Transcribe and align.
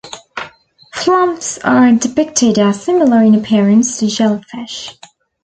Flumphs 0.95 1.59
are 1.63 1.91
depicted 1.91 2.57
as 2.57 2.83
similar 2.83 3.21
in 3.21 3.35
appearance 3.35 3.99
to 3.99 4.07
jellyfish. 4.07 4.97